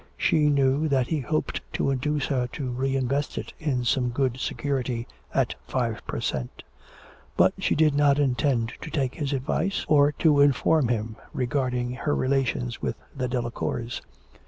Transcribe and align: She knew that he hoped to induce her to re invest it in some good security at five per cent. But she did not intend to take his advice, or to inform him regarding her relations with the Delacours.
She 0.17 0.49
knew 0.49 0.87
that 0.87 1.09
he 1.09 1.19
hoped 1.19 1.61
to 1.73 1.91
induce 1.91 2.25
her 2.25 2.47
to 2.53 2.71
re 2.71 2.95
invest 2.95 3.37
it 3.37 3.53
in 3.59 3.83
some 3.85 4.09
good 4.09 4.37
security 4.39 5.07
at 5.31 5.53
five 5.67 6.01
per 6.07 6.19
cent. 6.19 6.63
But 7.37 7.53
she 7.59 7.75
did 7.75 7.93
not 7.93 8.17
intend 8.17 8.73
to 8.81 8.89
take 8.89 9.13
his 9.13 9.31
advice, 9.31 9.85
or 9.87 10.11
to 10.13 10.41
inform 10.41 10.87
him 10.87 11.17
regarding 11.33 11.91
her 11.91 12.15
relations 12.15 12.81
with 12.81 12.95
the 13.15 13.27
Delacours. 13.27 14.01